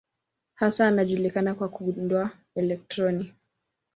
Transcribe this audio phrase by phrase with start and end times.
[0.53, 3.33] Hasa anajulikana kwa kugundua elektroni.